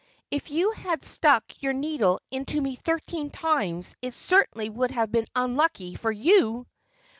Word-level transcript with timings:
If 0.31 0.49
you 0.49 0.71
had 0.71 1.05
stuck 1.05 1.43
your 1.61 1.73
needle 1.73 2.21
into 2.31 2.59
me 2.59 2.75
thirteen 2.75 3.29
times 3.29 3.95
it 4.01 4.15
certainly 4.15 4.67
would 4.67 4.89
have 4.89 5.11
been 5.11 5.27
unlucky 5.35 5.93
for 5.93 6.11
you." 6.11 6.65